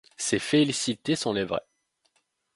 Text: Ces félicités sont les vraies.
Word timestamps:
Ces 0.17 0.39
félicités 0.39 1.15
sont 1.15 1.31
les 1.31 1.43
vraies. 1.43 1.67